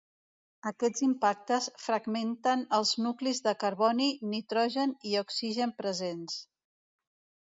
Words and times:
Aquests 0.67 1.03
impactes 1.07 1.65
fragmenten 1.81 2.63
els 2.77 2.93
nuclis 3.07 3.41
de 3.49 3.53
carboni, 3.65 4.07
nitrogen 4.31 4.95
i 5.11 5.13
oxigen 5.21 5.75
presents. 5.83 6.39